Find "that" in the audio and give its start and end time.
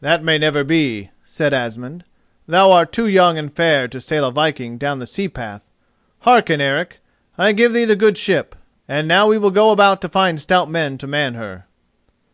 0.00-0.24